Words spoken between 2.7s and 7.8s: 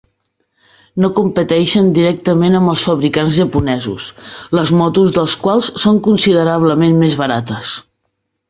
els fabricants japonesos, les motos dels quals són considerablement més barates.